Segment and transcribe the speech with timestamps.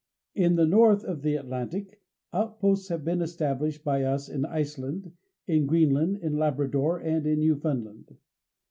[0.33, 2.01] In the North of the Atlantic,
[2.33, 5.11] outposts have been established by us in Iceland,
[5.45, 8.17] in Greenland, in Labrador and in Newfoundland.